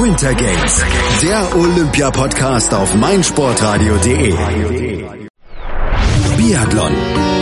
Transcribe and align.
Winter 0.00 0.34
Games, 0.34 0.84
der 1.22 1.56
Olympia-Podcast 1.56 2.74
auf 2.74 2.94
meinsportradio.de. 2.94 4.34
Biathlon. 6.36 7.33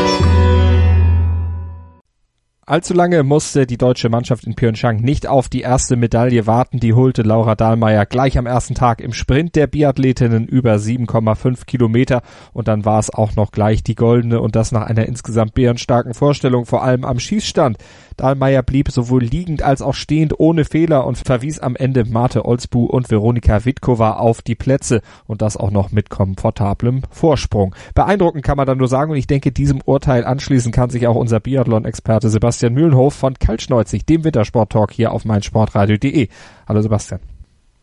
Allzu 2.64 2.94
lange 2.94 3.24
musste 3.24 3.66
die 3.66 3.76
deutsche 3.76 4.08
Mannschaft 4.08 4.44
in 4.44 4.54
Pyeongchang 4.54 4.98
nicht 4.98 5.26
auf 5.26 5.48
die 5.48 5.62
erste 5.62 5.96
Medaille 5.96 6.46
warten. 6.46 6.78
Die 6.78 6.94
holte 6.94 7.22
Laura 7.22 7.56
Dahlmeier 7.56 8.06
gleich 8.06 8.38
am 8.38 8.46
ersten 8.46 8.76
Tag 8.76 9.00
im 9.00 9.12
Sprint 9.12 9.56
der 9.56 9.66
Biathletinnen 9.66 10.46
über 10.46 10.76
7,5 10.76 11.66
Kilometer. 11.66 12.22
Und 12.52 12.68
dann 12.68 12.84
war 12.84 13.00
es 13.00 13.12
auch 13.12 13.34
noch 13.34 13.50
gleich 13.50 13.82
die 13.82 13.96
goldene 13.96 14.40
und 14.40 14.54
das 14.54 14.70
nach 14.70 14.86
einer 14.86 15.06
insgesamt 15.06 15.54
bärenstarken 15.54 16.14
Vorstellung, 16.14 16.64
vor 16.64 16.84
allem 16.84 17.04
am 17.04 17.18
Schießstand. 17.18 17.78
Dahlmeier 18.16 18.62
blieb 18.62 18.92
sowohl 18.92 19.24
liegend 19.24 19.62
als 19.62 19.82
auch 19.82 19.94
stehend 19.94 20.38
ohne 20.38 20.64
Fehler 20.64 21.04
und 21.04 21.18
verwies 21.18 21.58
am 21.58 21.74
Ende 21.74 22.04
Marte 22.04 22.44
Olsbu 22.44 22.84
und 22.84 23.10
Veronika 23.10 23.64
Witkova 23.64 24.18
auf 24.18 24.40
die 24.40 24.54
Plätze 24.54 25.00
und 25.26 25.42
das 25.42 25.56
auch 25.56 25.72
noch 25.72 25.90
mit 25.90 26.10
komfortablem 26.10 27.02
Vorsprung. 27.10 27.74
Beeindruckend 27.96 28.44
kann 28.44 28.58
man 28.58 28.66
dann 28.66 28.78
nur 28.78 28.86
sagen 28.86 29.10
und 29.10 29.16
ich 29.16 29.26
denke, 29.26 29.50
diesem 29.50 29.80
Urteil 29.84 30.24
anschließen 30.24 30.70
kann 30.70 30.90
sich 30.90 31.08
auch 31.08 31.16
unser 31.16 31.40
Biathlon-Experte 31.40 32.28
Sebastian 32.28 32.51
Mühlenhof 32.60 33.14
von 33.14 33.34
Kaltschneuzig, 33.34 34.06
dem 34.06 34.24
Wintersport-Talk 34.24 34.92
hier 34.92 35.12
auf 35.12 35.24
meinsportradio.de. 35.24 36.28
Hallo 36.68 36.82
Sebastian. 36.82 37.20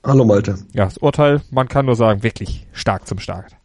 Hallo 0.06 0.26
Malte. 0.26 0.58
Ja, 0.74 0.86
das 0.86 0.98
Urteil, 0.98 1.42
man 1.52 1.68
kann 1.68 1.86
nur 1.86 1.96
sagen, 1.96 2.24
wirklich 2.24 2.68
stark 2.72 3.08
zum 3.08 3.20
Start. 3.20 3.60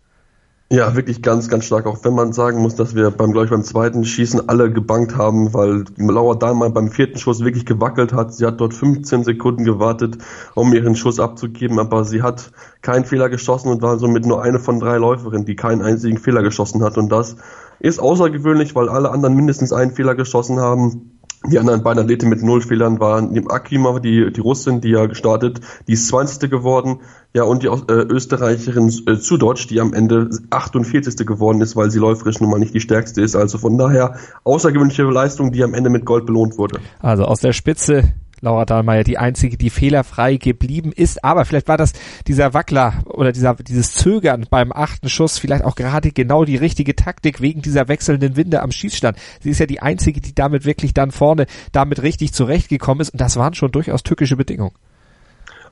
Ja, 0.70 0.96
wirklich 0.96 1.22
ganz, 1.22 1.48
ganz 1.48 1.66
stark. 1.66 1.86
Auch 1.86 2.04
wenn 2.04 2.14
man 2.14 2.32
sagen 2.32 2.60
muss, 2.60 2.74
dass 2.74 2.94
wir 2.94 3.10
beim, 3.10 3.32
glaube 3.32 3.44
ich, 3.44 3.50
beim 3.50 3.62
zweiten 3.62 4.04
Schießen 4.04 4.48
alle 4.48 4.72
gebankt 4.72 5.16
haben, 5.16 5.52
weil 5.52 5.84
Laura 5.96 6.34
Dahlmann 6.34 6.72
beim 6.72 6.90
vierten 6.90 7.18
Schuss 7.18 7.44
wirklich 7.44 7.66
gewackelt 7.66 8.12
hat. 8.12 8.34
Sie 8.34 8.46
hat 8.46 8.60
dort 8.60 8.72
15 8.72 9.24
Sekunden 9.24 9.64
gewartet, 9.64 10.18
um 10.54 10.72
ihren 10.72 10.96
Schuss 10.96 11.20
abzugeben, 11.20 11.78
aber 11.78 12.04
sie 12.04 12.22
hat 12.22 12.50
keinen 12.80 13.04
Fehler 13.04 13.28
geschossen 13.28 13.68
und 13.68 13.82
war 13.82 13.98
somit 13.98 14.26
nur 14.26 14.42
eine 14.42 14.58
von 14.58 14.80
drei 14.80 14.96
Läuferinnen, 14.96 15.44
die 15.44 15.54
keinen 15.54 15.82
einzigen 15.82 16.18
Fehler 16.18 16.42
geschossen 16.42 16.82
hat. 16.82 16.96
Und 16.96 17.10
das 17.10 17.36
ist 17.80 18.00
außergewöhnlich, 18.00 18.74
weil 18.74 18.88
alle 18.88 19.10
anderen 19.10 19.34
mindestens 19.34 19.72
einen 19.72 19.92
Fehler 19.92 20.14
geschossen 20.14 20.58
haben. 20.60 21.20
Die 21.46 21.58
anderen 21.58 21.82
beiden 21.82 22.02
Athleten 22.02 22.30
mit 22.30 22.42
null 22.42 22.62
Fehlern 22.62 23.00
waren 23.00 23.34
die 23.34 23.46
Akima, 23.46 23.98
die, 23.98 24.32
die 24.32 24.40
Russin, 24.40 24.80
die 24.80 24.88
ja 24.88 25.04
gestartet, 25.04 25.60
die 25.86 25.92
ist 25.92 26.08
20. 26.08 26.50
geworden, 26.50 27.00
ja, 27.34 27.42
und 27.42 27.62
die 27.62 27.66
äh, 27.66 27.92
Österreicherin 27.92 28.90
äh, 29.06 29.18
Zudeutsch, 29.18 29.66
die 29.68 29.80
am 29.80 29.92
Ende 29.92 30.30
48. 30.48 31.26
geworden 31.26 31.60
ist, 31.60 31.76
weil 31.76 31.90
sie 31.90 31.98
läuferisch 31.98 32.40
nun 32.40 32.48
mal 32.48 32.58
nicht 32.58 32.72
die 32.72 32.80
stärkste 32.80 33.20
ist. 33.20 33.36
Also 33.36 33.58
von 33.58 33.76
daher 33.76 34.14
außergewöhnliche 34.44 35.02
Leistung, 35.02 35.52
die 35.52 35.62
am 35.62 35.74
Ende 35.74 35.90
mit 35.90 36.06
Gold 36.06 36.24
belohnt 36.24 36.56
wurde. 36.56 36.80
Also 37.00 37.24
aus 37.24 37.40
der 37.40 37.52
Spitze 37.52 38.14
Laura 38.44 38.64
Dahlmeier 38.64 39.04
die 39.04 39.18
einzige, 39.18 39.56
die 39.56 39.70
fehlerfrei 39.70 40.36
geblieben 40.36 40.92
ist. 40.92 41.24
Aber 41.24 41.44
vielleicht 41.44 41.68
war 41.68 41.76
das 41.76 41.92
dieser 42.26 42.54
Wackler 42.54 43.02
oder 43.06 43.32
dieser, 43.32 43.54
dieses 43.54 43.94
Zögern 43.94 44.46
beim 44.48 44.72
achten 44.72 45.08
Schuss 45.08 45.38
vielleicht 45.38 45.64
auch 45.64 45.74
gerade 45.74 46.12
genau 46.12 46.44
die 46.44 46.56
richtige 46.56 46.94
Taktik 46.94 47.40
wegen 47.40 47.62
dieser 47.62 47.88
wechselnden 47.88 48.36
Winde 48.36 48.62
am 48.62 48.70
Schießstand. 48.70 49.18
Sie 49.40 49.50
ist 49.50 49.58
ja 49.58 49.66
die 49.66 49.80
einzige, 49.80 50.20
die 50.20 50.34
damit 50.34 50.64
wirklich 50.64 50.94
dann 50.94 51.10
vorne 51.10 51.46
damit 51.72 52.02
richtig 52.02 52.32
zurechtgekommen 52.32 53.00
ist. 53.00 53.10
Und 53.10 53.20
das 53.20 53.36
waren 53.36 53.54
schon 53.54 53.72
durchaus 53.72 54.02
tückische 54.02 54.36
Bedingungen. 54.36 54.74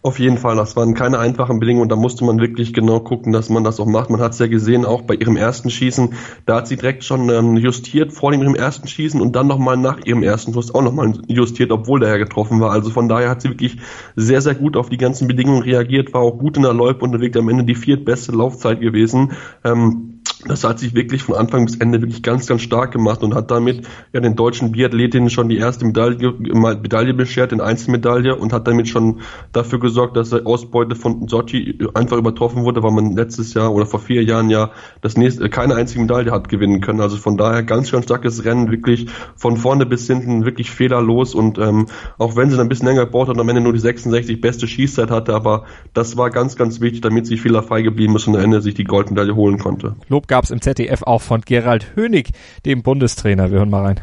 Auf 0.04 0.18
jeden 0.18 0.36
Fall, 0.36 0.56
das 0.56 0.74
waren 0.74 0.94
keine 0.94 1.20
einfachen 1.20 1.60
Bedingungen 1.60 1.84
und 1.84 1.88
da 1.88 1.94
musste 1.94 2.24
man 2.24 2.40
wirklich 2.40 2.72
genau 2.74 2.98
gucken, 2.98 3.32
dass 3.32 3.48
man 3.50 3.62
das 3.62 3.78
auch 3.78 3.86
macht. 3.86 4.10
Man 4.10 4.20
hat 4.20 4.32
es 4.32 4.40
ja 4.40 4.48
gesehen, 4.48 4.84
auch 4.84 5.02
bei 5.02 5.14
ihrem 5.14 5.36
ersten 5.36 5.70
Schießen, 5.70 6.14
da 6.44 6.56
hat 6.56 6.66
sie 6.66 6.74
direkt 6.74 7.04
schon 7.04 7.30
ähm, 7.30 7.56
justiert 7.56 8.12
vor 8.12 8.32
ihrem 8.32 8.56
ersten 8.56 8.88
Schießen 8.88 9.20
und 9.20 9.36
dann 9.36 9.46
nochmal 9.46 9.76
nach 9.76 10.04
ihrem 10.04 10.24
ersten 10.24 10.52
Schuss 10.54 10.74
auch 10.74 10.82
nochmal 10.82 11.12
justiert, 11.28 11.70
obwohl 11.70 12.00
der 12.00 12.08
ja 12.08 12.16
getroffen 12.16 12.60
war. 12.60 12.72
Also 12.72 12.90
von 12.90 13.08
daher 13.08 13.30
hat 13.30 13.42
sie 13.42 13.50
wirklich 13.50 13.76
sehr, 14.16 14.42
sehr 14.42 14.56
gut 14.56 14.76
auf 14.76 14.88
die 14.88 14.96
ganzen 14.96 15.28
Bedingungen 15.28 15.62
reagiert, 15.62 16.12
war 16.12 16.22
auch 16.22 16.36
gut 16.36 16.56
in 16.56 16.64
der 16.64 16.74
Loipe 16.74 17.04
unterwegs, 17.04 17.36
am 17.36 17.48
Ende 17.48 17.62
die 17.62 17.76
viertbeste 17.76 18.32
Laufzeit 18.32 18.80
gewesen. 18.80 19.30
Ähm, 19.62 20.21
das 20.46 20.64
hat 20.64 20.80
sich 20.80 20.94
wirklich 20.94 21.22
von 21.22 21.36
Anfang 21.36 21.66
bis 21.66 21.76
Ende 21.76 22.02
wirklich 22.02 22.22
ganz, 22.22 22.46
ganz 22.46 22.62
stark 22.62 22.92
gemacht 22.92 23.22
und 23.22 23.34
hat 23.34 23.50
damit 23.50 23.86
ja 24.12 24.20
den 24.20 24.34
deutschen 24.34 24.72
Biathletinnen 24.72 25.30
schon 25.30 25.48
die 25.48 25.56
erste 25.56 25.84
Medaille, 25.84 26.32
Medaille 26.32 27.14
beschert, 27.14 27.52
den 27.52 27.60
Einzelmedaille 27.60 28.34
und 28.34 28.52
hat 28.52 28.66
damit 28.66 28.88
schon 28.88 29.20
dafür 29.52 29.78
gesorgt, 29.78 30.16
dass 30.16 30.30
die 30.30 30.44
Ausbeute 30.44 30.96
von 30.96 31.28
Sochi 31.28 31.78
einfach 31.94 32.16
übertroffen 32.16 32.64
wurde, 32.64 32.82
weil 32.82 32.90
man 32.90 33.14
letztes 33.14 33.54
Jahr 33.54 33.72
oder 33.72 33.86
vor 33.86 34.00
vier 34.00 34.24
Jahren 34.24 34.50
ja 34.50 34.72
das 35.00 35.16
nächste, 35.16 35.48
keine 35.48 35.76
einzige 35.76 36.00
Medaille 36.00 36.32
hat 36.32 36.48
gewinnen 36.48 36.80
können. 36.80 37.00
Also 37.00 37.18
von 37.18 37.36
daher 37.36 37.62
ganz, 37.62 37.92
ganz 37.92 38.06
starkes 38.06 38.44
Rennen, 38.44 38.70
wirklich 38.72 39.06
von 39.36 39.56
vorne 39.56 39.86
bis 39.86 40.08
hinten 40.08 40.44
wirklich 40.44 40.70
fehlerlos 40.70 41.36
und 41.36 41.58
ähm, 41.58 41.86
auch 42.18 42.34
wenn 42.34 42.50
sie 42.50 42.56
dann 42.56 42.66
ein 42.66 42.68
bisschen 42.68 42.88
länger 42.88 43.04
gebraucht 43.04 43.28
hat 43.28 43.36
und 43.36 43.40
am 43.40 43.48
Ende 43.48 43.60
nur 43.60 43.72
die 43.72 43.78
66 43.78 44.40
beste 44.40 44.66
Schießzeit 44.66 45.10
hatte, 45.10 45.34
aber 45.34 45.66
das 45.94 46.16
war 46.16 46.30
ganz, 46.30 46.56
ganz 46.56 46.80
wichtig, 46.80 47.00
damit 47.00 47.26
sie 47.26 47.36
fehlerfrei 47.36 47.82
geblieben 47.82 48.16
ist 48.16 48.26
und 48.26 48.34
am 48.34 48.42
Ende 48.42 48.60
sich 48.60 48.74
die 48.74 48.84
Goldmedaille 48.84 49.36
holen 49.36 49.58
konnte. 49.58 49.94
Lob 50.08 50.26
gab 50.32 50.44
es 50.44 50.50
im 50.50 50.62
ZDF 50.62 51.02
auch 51.02 51.20
von 51.20 51.42
Gerald 51.42 51.94
Hönig, 51.94 52.30
dem 52.64 52.82
Bundestrainer. 52.82 53.50
Wir 53.50 53.58
hören 53.58 53.68
mal 53.68 53.84
rein. 53.84 54.00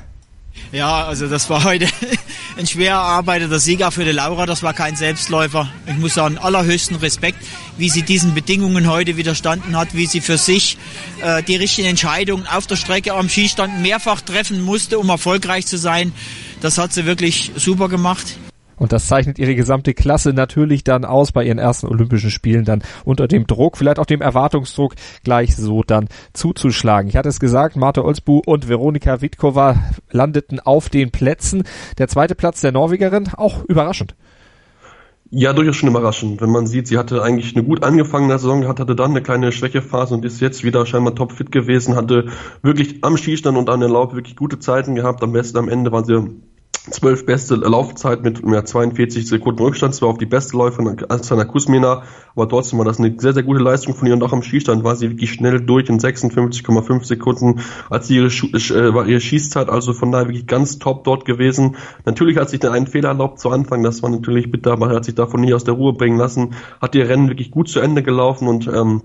Ja, 0.71 1.07
also 1.07 1.27
das 1.27 1.49
war 1.49 1.63
heute 1.63 1.87
ein 2.57 2.67
schwer 2.67 2.91
erarbeiteter 2.91 3.57
Sieger 3.57 3.89
für 3.89 4.05
die 4.05 4.11
Laura. 4.11 4.45
Das 4.45 4.61
war 4.61 4.75
kein 4.75 4.95
Selbstläufer. 4.95 5.67
Ich 5.87 5.97
muss 5.97 6.13
sagen, 6.13 6.37
allerhöchsten 6.37 6.97
Respekt, 6.97 7.39
wie 7.79 7.89
sie 7.89 8.03
diesen 8.03 8.35
Bedingungen 8.35 8.87
heute 8.87 9.17
widerstanden 9.17 9.75
hat, 9.75 9.95
wie 9.95 10.05
sie 10.05 10.21
für 10.21 10.37
sich 10.37 10.77
äh, 11.23 11.41
die 11.41 11.55
richtigen 11.55 11.87
Entscheidungen 11.87 12.45
auf 12.45 12.67
der 12.67 12.75
Strecke 12.75 13.15
am 13.15 13.27
Skistand 13.27 13.81
mehrfach 13.81 14.21
treffen 14.21 14.61
musste, 14.61 14.99
um 14.99 15.09
erfolgreich 15.09 15.65
zu 15.65 15.79
sein. 15.79 16.13
Das 16.61 16.77
hat 16.77 16.93
sie 16.93 17.07
wirklich 17.07 17.53
super 17.55 17.89
gemacht. 17.89 18.37
Und 18.79 18.93
das 18.93 19.07
zeichnet 19.07 19.37
ihre 19.37 19.55
gesamte 19.55 19.93
Klasse 19.93 20.33
natürlich 20.33 20.83
dann 20.83 21.05
aus 21.05 21.31
bei 21.31 21.43
ihren 21.43 21.59
ersten 21.59 21.87
Olympischen 21.87 22.31
Spielen 22.31 22.65
dann 22.65 22.81
unter 23.03 23.27
dem 23.27 23.45
Druck, 23.45 23.77
vielleicht 23.77 23.99
auch 23.99 24.05
dem 24.05 24.21
Erwartungsdruck 24.21 24.95
gleich 25.23 25.55
so 25.55 25.83
dann 25.83 26.07
zuzuschlagen. 26.33 27.09
Ich 27.09 27.17
hatte 27.17 27.29
es 27.29 27.39
gesagt, 27.39 27.75
Marta 27.75 28.01
Olsbu 28.01 28.41
und 28.45 28.69
Veronika 28.69 29.21
Witkova 29.21 29.75
landeten 30.11 30.59
auf 30.59 30.89
den 30.89 31.11
Plätzen. 31.11 31.63
Der 31.97 32.07
zweite 32.07 32.35
Platz 32.35 32.61
der 32.61 32.71
Norwegerin, 32.71 33.29
auch 33.35 33.63
überraschend. 33.65 34.15
Ja, 35.31 35.53
durchaus 35.53 35.75
schon 35.75 35.89
überraschend. 35.89 36.41
Wenn 36.41 36.49
man 36.49 36.65
sieht, 36.65 36.87
sie 36.87 36.97
hatte 36.97 37.21
eigentlich 37.21 37.55
eine 37.55 37.63
gut 37.63 37.83
angefangene 37.83 38.39
Saison 38.39 38.61
gehabt, 38.61 38.79
hatte 38.79 38.95
dann 38.95 39.11
eine 39.11 39.21
kleine 39.21 39.51
Schwächephase 39.51 40.15
und 40.15 40.25
ist 40.25 40.41
jetzt 40.41 40.63
wieder 40.63 40.87
scheinbar 40.87 41.13
topfit 41.13 41.51
gewesen, 41.51 41.95
hatte 41.95 42.29
wirklich 42.63 43.03
am 43.03 43.15
Schießstand 43.15 43.55
und 43.55 43.69
an 43.69 43.79
der 43.79 43.89
Laub 43.89 44.15
wirklich 44.15 44.35
gute 44.35 44.57
Zeiten 44.57 44.95
gehabt. 44.95 45.21
Am 45.21 45.31
besten 45.31 45.59
am 45.59 45.69
Ende 45.69 45.91
waren 45.91 46.03
sie 46.03 46.41
zwölf 46.91 47.25
beste 47.25 47.55
Laufzeit 47.55 48.23
mit 48.23 48.41
ja, 48.45 48.63
42 48.63 49.27
Sekunden 49.27 49.61
Rückstand, 49.61 49.95
zwar 49.95 50.09
auf 50.09 50.17
die 50.17 50.25
beste 50.25 50.57
Läuferin 50.57 51.03
Alexander 51.07 51.45
Kusmina, 51.45 52.03
aber 52.35 52.49
trotzdem 52.49 52.79
war 52.79 52.85
das 52.85 52.99
eine 52.99 53.15
sehr, 53.17 53.33
sehr 53.33 53.43
gute 53.43 53.61
Leistung 53.61 53.95
von 53.95 54.07
ihr. 54.07 54.13
Und 54.13 54.23
auch 54.23 54.33
am 54.33 54.43
Schießstand 54.43 54.83
war 54.83 54.95
sie 54.95 55.09
wirklich 55.09 55.31
schnell 55.31 55.59
durch 55.61 55.89
in 55.89 55.99
56,5 55.99 57.03
Sekunden. 57.03 57.61
Als 57.89 58.09
ihre, 58.09 58.27
äh, 58.27 58.93
war 58.93 59.07
ihre 59.07 59.21
Schießzeit, 59.21 59.69
also 59.69 59.93
von 59.93 60.11
daher 60.11 60.27
wirklich 60.27 60.47
ganz 60.47 60.79
top 60.79 61.03
dort 61.03 61.25
gewesen. 61.25 61.75
Natürlich 62.05 62.37
hat 62.37 62.49
sich 62.49 62.59
dann 62.59 62.73
einen 62.73 62.87
Fehler 62.87 63.09
erlaubt 63.09 63.39
zu 63.39 63.49
Anfang, 63.49 63.83
das 63.83 64.01
war 64.03 64.09
natürlich 64.09 64.51
bitter, 64.51 64.71
aber 64.71 64.89
er 64.89 64.97
hat 64.97 65.05
sich 65.05 65.15
davon 65.15 65.41
nicht 65.41 65.53
aus 65.53 65.63
der 65.63 65.73
Ruhe 65.73 65.93
bringen 65.93 66.17
lassen, 66.17 66.55
hat 66.81 66.95
ihr 66.95 67.07
Rennen 67.07 67.29
wirklich 67.29 67.51
gut 67.51 67.69
zu 67.69 67.79
Ende 67.79 68.03
gelaufen 68.03 68.47
und 68.47 68.67
ähm, 68.67 69.01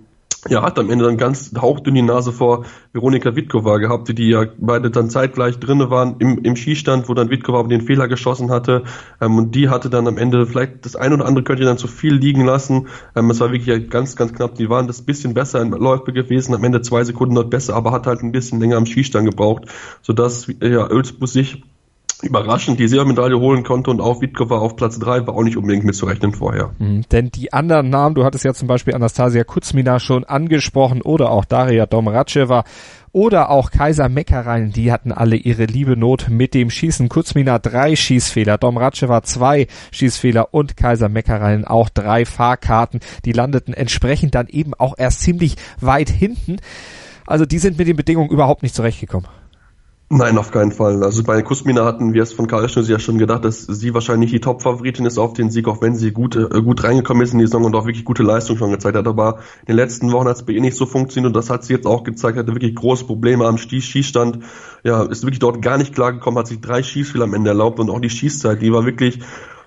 ja, 0.49 0.63
hat 0.63 0.79
am 0.79 0.91
Ende 0.91 1.05
dann 1.05 1.17
ganz 1.17 1.53
hauchdünn 1.57 1.95
die 1.95 2.03
Nase 2.03 2.33
vor 2.33 2.65
Veronika 2.93 3.35
Witkova 3.35 3.79
gehabt, 3.79 4.17
die 4.17 4.29
ja 4.29 4.45
beide 4.59 4.91
dann 4.91 5.09
zeitgleich 5.09 5.59
drinne 5.59 5.91
waren 5.91 6.17
im, 6.19 6.39
im 6.43 6.57
Skistand, 6.57 7.09
wo 7.09 7.15
dann 7.15 7.31
Witkova 7.31 7.63
den 7.65 7.81
Fehler 7.81 8.09
geschossen 8.09 8.51
hatte. 8.51 8.85
Ähm, 9.21 9.39
und 9.39 9.55
die 9.55 9.69
hatte 9.69 9.91
dann 9.91 10.07
am 10.07 10.19
Ende 10.19 10.47
vielleicht 10.47 10.85
das 10.85 10.97
ein 10.97 11.13
oder 11.13 11.25
andere 11.27 11.45
könnte 11.45 11.65
dann 11.65 11.79
zu 11.79 11.89
viel 11.89 12.15
liegen 12.15 12.45
lassen. 12.45 12.89
Ähm, 13.17 13.31
es 13.31 13.41
war 13.41 13.53
wirklich 13.53 13.89
ganz, 13.89 14.17
ganz 14.17 14.33
knapp. 14.33 14.55
Die 14.57 14.69
waren 14.69 14.87
das 14.87 15.03
bisschen 15.03 15.35
besser 15.35 15.63
in 15.63 15.71
Läufe 15.71 16.13
gewesen, 16.13 16.55
am 16.55 16.65
Ende 16.65 16.83
zwei 16.83 17.05
Sekunden 17.05 17.35
dort 17.35 17.51
besser, 17.51 17.75
aber 17.75 17.93
hat 17.93 18.07
halt 18.07 18.23
ein 18.23 18.33
bisschen 18.33 18.61
länger 18.61 18.77
am 18.77 18.87
Skistand 18.87 19.29
gebraucht, 19.29 19.65
sodass 20.03 20.47
ja, 20.61 20.89
Ölsbus 20.89 21.33
sich 21.33 21.63
überraschend 22.23 22.79
die 22.79 22.89
Silbermedaille 22.89 23.39
holen 23.39 23.65
konnte 23.65 23.91
und 23.91 24.01
auch 24.01 24.21
Witkova 24.21 24.59
auf 24.59 24.77
Platz 24.77 24.99
drei 24.99 25.27
war 25.27 25.35
auch 25.35 25.43
nicht 25.43 25.57
unbedingt 25.57 25.85
mitzurechnen 25.85 26.33
vorher. 26.33 26.71
Mhm, 26.79 27.03
denn 27.11 27.31
die 27.31 27.53
anderen 27.53 27.91
Namen, 27.91 28.15
du 28.15 28.25
hattest 28.25 28.45
ja 28.45 28.55
zum 28.55 28.69
Beispiel 28.69 28.95
Anastasia 28.95 29.45
Kuzmina 29.45 29.99
schon 29.99 30.25
angesprochen 30.25 31.03
oder 31.03 31.31
auch 31.31 31.45
Daria 31.45 31.87
Domracheva 31.87 32.65
oder 33.13 33.51
auch 33.51 33.71
Kaiser 33.71 34.09
Meckerein, 34.09 34.73
die 34.73 34.91
hatten 34.91 35.13
alle 35.13 35.37
ihre 35.37 35.67
liebe 35.67 35.97
Not 35.97 36.29
mit 36.31 36.53
dem 36.53 36.69
Schießen. 36.69 37.09
Kuzmina 37.09 37.61
drei 37.61 37.95
Schießfehler, 37.95 38.59
Domracheva 38.59 39.23
zwei 39.23 39.69
Schießfehler 39.93 40.53
und 40.53 40.77
Kaiser 40.77 41.09
Meckerein 41.09 41.65
auch 41.65 41.89
drei 41.89 42.25
Fahrkarten. 42.25 43.01
Die 43.25 43.33
landeten 43.33 43.73
entsprechend 43.73 44.35
dann 44.35 44.49
eben 44.49 44.75
auch 44.75 44.95
erst 44.99 45.21
ziemlich 45.21 45.57
weit 45.81 46.11
hinten. 46.11 46.57
Also 47.27 47.47
die 47.47 47.59
sind 47.59 47.79
mit 47.79 47.87
den 47.87 47.97
Bedingungen 47.97 48.31
überhaupt 48.31 48.63
nicht 48.63 48.75
zurechtgekommen. 48.75 49.29
Nein, 50.17 50.39
auf 50.39 50.53
keinen 50.53 50.71
Fall. 50.71 51.03
Also 51.03 51.25
bei 51.25 51.43
Kusmina 51.43 51.85
hatten 51.85 52.15
wir 52.15 52.23
es 52.23 52.33
von 52.33 52.47
Karl 52.47 52.69
Schnüssel 52.69 52.93
ja 52.93 52.99
schon 53.01 53.19
gedacht, 53.19 53.45
dass 53.45 53.63
sie 53.63 53.95
wahrscheinlich 53.95 54.31
die 54.31 54.39
Top-Favoritin 54.39 55.07
ist 55.07 55.19
auf 55.19 55.33
den 55.33 55.51
Sieg, 55.51 55.67
auch 55.67 55.83
wenn 55.83 55.97
sie 55.97 56.13
gut, 56.13 56.37
äh, 56.37 56.63
gut 56.63 56.85
reingekommen 56.85 57.25
ist 57.25 57.33
in 57.33 57.41
die 57.41 57.47
Saison 57.47 57.65
und 57.65 57.75
auch 57.75 57.85
wirklich 57.85 58.05
gute 58.05 58.23
Leistung 58.23 58.57
schon 58.57 58.71
gezeigt 58.71 58.97
hat. 58.97 59.09
Aber 59.09 59.41
in 59.63 59.75
den 59.75 59.77
letzten 59.77 60.13
Wochen 60.13 60.29
hat 60.29 60.37
es 60.37 60.45
bei 60.45 60.53
ihr 60.53 60.61
nicht 60.61 60.77
so 60.77 60.87
funktioniert 60.87 61.27
und 61.27 61.35
das 61.35 61.51
hat 61.51 61.65
sie 61.65 61.73
jetzt 61.73 61.85
auch 61.85 62.05
gezeigt, 62.05 62.39
hatte 62.39 62.55
wirklich 62.55 62.77
große 62.77 63.07
Probleme 63.07 63.45
am 63.45 63.59
Schießstand. 63.59 64.39
Ja, 64.85 65.03
ist 65.03 65.25
wirklich 65.25 65.41
dort 65.41 65.63
gar 65.63 65.79
nicht 65.79 65.93
klargekommen, 65.93 66.39
hat 66.39 66.47
sich 66.47 66.61
drei 66.61 66.85
Schießfehler 66.85 67.25
am 67.25 67.35
Ende 67.35 67.51
erlaubt 67.51 67.81
und 67.81 67.91
auch 67.91 68.01
die 68.01 68.09
Schießzeit, 68.09 68.63
die 68.63 68.73
war 68.73 68.87
wirklich 68.87 69.19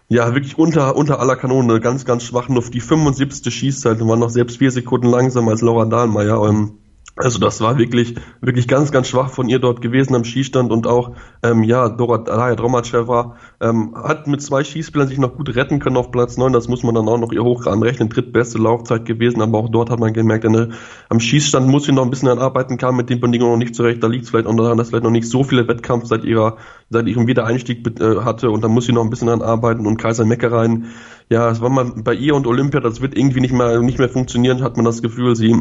ja, 0.08 0.34
wirklich 0.34 0.58
unter, 0.58 0.96
unter 0.96 1.20
aller 1.20 1.36
Kanone, 1.36 1.82
ganz, 1.82 2.06
ganz 2.06 2.24
schwach, 2.24 2.48
nur 2.48 2.60
auf 2.60 2.70
die 2.70 2.80
75. 2.80 3.54
Schießzeit 3.54 4.02
und 4.02 4.08
war 4.08 4.16
noch 4.16 4.30
selbst 4.30 4.60
vier 4.60 4.72
Sekunden 4.72 5.08
langsamer 5.08 5.52
als 5.52 5.62
Laura 5.62 5.84
Dahlmeier. 5.84 6.42
Ähm, 6.48 6.78
also 7.18 7.40
das 7.40 7.62
war 7.62 7.78
wirklich, 7.78 8.16
wirklich 8.42 8.68
ganz, 8.68 8.92
ganz 8.92 9.08
schwach 9.08 9.30
von 9.30 9.50
ihr 9.50 9.60
dort 9.60 9.82
gewesen 9.82 10.16
am 10.16 10.24
Schießstand 10.24 10.72
und 10.72 10.86
auch, 10.86 11.16
ähm, 11.44 11.64
ja, 11.64 11.90
Dora 11.90 12.18
Dromaceva 12.54 13.36
ähm, 13.60 13.96
hat 13.96 14.28
mit 14.28 14.42
zwei 14.42 14.64
Schießspielern 14.64 15.08
sich 15.08 15.18
noch 15.18 15.36
gut 15.36 15.56
retten 15.56 15.80
können 15.80 15.98
auf 15.98 16.12
Platz 16.12 16.38
neun. 16.38 16.54
Das 16.54 16.68
muss 16.68 16.84
man 16.84 16.94
dann 16.94 17.10
auch 17.10 17.18
noch 17.18 17.32
ihr 17.32 17.44
hoch 17.44 17.66
anrechnen. 17.66 18.10
Drittbeste 18.10 18.60
Laufzeit 18.60 19.06
gewesen, 19.06 19.42
aber 19.42 19.58
auch 19.58 19.70
dort 19.70 19.90
hat 19.90 20.00
man 20.00 20.14
gemerkt, 20.14 20.46
eine, 20.46 20.70
am 21.10 21.20
Schießstand 21.20 21.68
muss 21.68 21.86
sie 21.86 21.92
noch 21.92 22.04
ein 22.04 22.10
bisschen 22.12 22.30
an 22.30 22.40
Arbeiten, 22.40 22.78
kam 22.78 22.96
mit 22.96 23.10
den 23.10 23.20
Bedingungen 23.20 23.52
noch 23.52 23.58
nicht 23.58 23.76
zurecht. 23.76 24.04
Da 24.04 24.08
liegt 24.08 24.26
es 24.26 24.30
vielleicht 24.30 24.48
auch 24.48 24.56
daran, 24.56 24.78
dass 24.78 24.90
vielleicht 24.90 25.04
noch 25.04 25.12
nicht 25.12 25.28
so 25.28 25.44
viele 25.44 25.68
Wettkampf 25.68 26.06
seit 26.06 26.24
ihrer, 26.24 26.58
seit 26.90 27.08
ihrem 27.08 27.28
Wiedereinstieg 27.28 27.86
äh, 28.00 28.22
hatte 28.22 28.52
und 28.52 28.64
da 28.64 28.68
muss 28.68 28.86
sie 28.86 28.94
noch 28.94 29.04
ein 29.04 29.10
bisschen 29.10 29.30
an 29.30 29.42
arbeiten 29.42 29.88
und 29.88 29.98
Kaiser 29.98 30.26
Meckereien, 30.26 30.86
ja, 31.30 31.50
es 31.50 31.62
war 31.62 31.70
mal 31.70 31.92
bei 31.96 32.14
ihr 32.14 32.36
und 32.36 32.48
Olympia, 32.48 32.80
das 32.80 33.02
wird 33.02 33.18
irgendwie 33.18 33.42
nicht 33.42 33.54
mehr, 33.54 33.82
nicht 33.82 34.00
mehr 34.00 34.08
funktionieren, 34.08 34.62
hat 34.62 34.78
man 34.78 34.86
das 34.86 35.02
Gefühl, 35.02 35.36
sie 35.36 35.56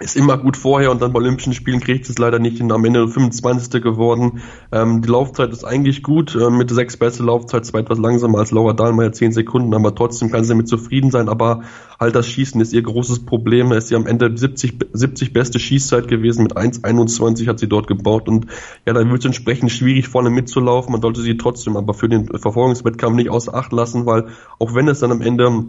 ist 0.00 0.16
immer 0.16 0.38
gut 0.38 0.56
vorher 0.56 0.90
und 0.90 1.02
dann 1.02 1.12
bei 1.12 1.18
Olympischen 1.18 1.52
Spielen 1.52 1.80
kriegt 1.80 2.08
es 2.08 2.18
leider 2.18 2.38
nicht 2.38 2.58
hin. 2.58 2.70
Am 2.72 2.84
Ende 2.84 3.08
25. 3.08 3.82
geworden. 3.82 4.40
Ähm, 4.70 5.02
die 5.02 5.08
Laufzeit 5.08 5.50
ist 5.50 5.64
eigentlich 5.64 6.02
gut. 6.02 6.36
Ähm, 6.40 6.56
mit 6.56 6.70
sechs 6.70 6.96
beste 6.96 7.22
Laufzeit, 7.22 7.64
zwar 7.66 7.80
etwas 7.80 7.98
langsamer 7.98 8.38
als 8.38 8.50
Laura 8.50 8.72
Dahlmeier, 8.72 9.12
zehn 9.12 9.32
Sekunden, 9.32 9.74
aber 9.74 9.94
trotzdem 9.94 10.30
kann 10.30 10.44
sie 10.44 10.50
damit 10.50 10.68
zufrieden 10.68 11.10
sein. 11.10 11.28
Aber 11.28 11.62
halt 11.98 12.14
das 12.14 12.28
Schießen 12.28 12.60
ist 12.60 12.72
ihr 12.72 12.82
großes 12.82 13.26
Problem. 13.26 13.70
Da 13.70 13.76
ist 13.76 13.88
sie 13.88 13.96
am 13.96 14.06
Ende 14.06 14.36
70, 14.36 14.78
70 14.92 15.32
beste 15.32 15.58
Schießzeit 15.58 16.08
gewesen. 16.08 16.44
Mit 16.44 16.56
1,21 16.56 17.48
hat 17.48 17.58
sie 17.58 17.68
dort 17.68 17.86
gebaut 17.86 18.28
und 18.28 18.46
ja, 18.86 18.92
da 18.92 19.08
wird 19.08 19.20
es 19.20 19.24
entsprechend 19.26 19.72
schwierig 19.72 20.08
vorne 20.08 20.30
mitzulaufen. 20.30 20.92
Man 20.92 21.02
sollte 21.02 21.22
sie 21.22 21.36
trotzdem 21.36 21.76
aber 21.76 21.94
für 21.94 22.08
den 22.08 22.26
Verfolgungswettkampf 22.26 23.16
nicht 23.16 23.30
außer 23.30 23.54
Acht 23.54 23.72
lassen, 23.72 24.06
weil 24.06 24.26
auch 24.58 24.74
wenn 24.74 24.88
es 24.88 25.00
dann 25.00 25.12
am 25.12 25.22
Ende 25.22 25.64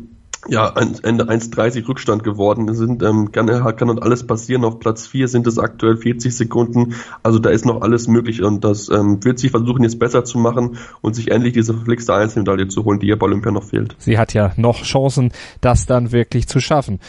ja, 0.48 0.74
Ende 0.78 1.26
1,30 1.26 1.88
Rückstand 1.88 2.24
geworden 2.24 2.74
sind. 2.74 3.04
Ähm, 3.04 3.32
kann, 3.32 3.48
kann 3.48 3.90
und 3.90 4.02
alles 4.02 4.26
passieren. 4.26 4.64
Auf 4.64 4.80
Platz 4.80 5.08
4 5.08 5.28
sind 5.28 5.48
es 5.48 5.60
aktuell 5.60 5.98
40 5.98 6.36
Sekunden. 6.36 6.96
Also 7.24 7.40
da 7.40 7.50
ist 7.50 7.66
noch 7.66 7.82
alles 7.82 8.08
möglich 8.08 8.42
und 8.42 8.64
das 8.64 8.90
ähm, 8.90 9.24
wird 9.24 9.40
sie 9.40 9.50
versuchen 9.50 9.84
jetzt 9.84 10.00
besser 10.00 10.24
zu 10.24 10.38
machen 10.38 10.78
und 11.02 11.16
sich 11.16 11.32
endlich 11.32 11.54
diese 11.54 11.74
verflixte 11.74 12.14
Einzelmedaille 12.14 12.68
zu 12.68 12.86
holen, 12.86 13.00
die 13.00 13.08
ihr 13.08 13.20
bei 13.20 13.26
Olympia 13.26 13.52
noch 13.52 13.64
fehlt. 13.64 13.96
Sie 14.00 14.18
hat 14.18 14.34
ja 14.34 14.54
noch 14.56 14.84
Chancen, 14.84 15.32
das 15.62 15.86
dann 15.86 16.12
wirklich 16.12 16.48
zu 16.48 16.60
schaffen 16.60 17.00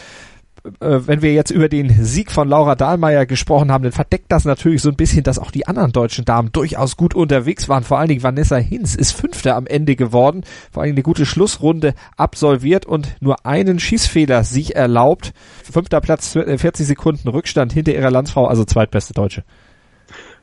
wenn 0.80 1.22
wir 1.22 1.32
jetzt 1.32 1.50
über 1.50 1.68
den 1.68 2.04
Sieg 2.04 2.30
von 2.30 2.48
Laura 2.48 2.74
Dahlmeier 2.74 3.26
gesprochen 3.26 3.72
haben, 3.72 3.84
dann 3.84 3.92
verdeckt 3.92 4.26
das 4.28 4.44
natürlich 4.44 4.82
so 4.82 4.88
ein 4.88 4.96
bisschen, 4.96 5.22
dass 5.22 5.38
auch 5.38 5.50
die 5.50 5.66
anderen 5.66 5.92
deutschen 5.92 6.24
Damen 6.24 6.52
durchaus 6.52 6.96
gut 6.96 7.14
unterwegs 7.14 7.68
waren. 7.68 7.84
Vor 7.84 7.98
allen 7.98 8.08
Dingen 8.08 8.22
Vanessa 8.22 8.56
Hinz 8.56 8.94
ist 8.94 9.12
Fünfte 9.12 9.54
am 9.54 9.66
Ende 9.66 9.96
geworden, 9.96 10.44
vor 10.70 10.82
allen 10.82 10.88
Dingen 10.88 10.98
eine 10.98 11.02
gute 11.04 11.26
Schlussrunde 11.26 11.94
absolviert 12.16 12.86
und 12.86 13.16
nur 13.20 13.46
einen 13.46 13.80
Schießfehler 13.80 14.44
sich 14.44 14.76
erlaubt. 14.76 15.32
Fünfter 15.70 16.00
Platz, 16.00 16.32
40 16.32 16.64
äh, 16.64 16.84
Sekunden 16.84 17.28
Rückstand 17.28 17.72
hinter 17.72 17.94
ihrer 17.94 18.10
Landsfrau, 18.10 18.46
also 18.46 18.64
zweitbeste 18.64 19.14
Deutsche. 19.14 19.44